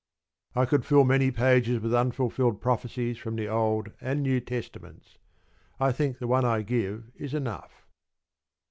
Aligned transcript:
I 0.55 0.65
could 0.65 0.83
fill 0.83 1.03
many 1.03 1.29
pages 1.29 1.79
with 1.79 1.93
unfulfilled 1.93 2.59
prophecies 2.59 3.19
from 3.19 3.35
the 3.35 3.47
Old 3.47 3.89
and 4.01 4.23
New 4.23 4.39
Testaments. 4.41 5.19
I 5.79 5.91
think 5.91 6.17
the 6.17 6.25
one 6.25 6.43
I 6.43 6.63
give 6.63 7.11
is 7.17 7.35
enough. 7.35 7.85